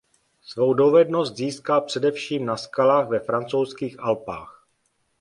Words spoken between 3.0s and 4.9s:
ve Francouzských Alpách.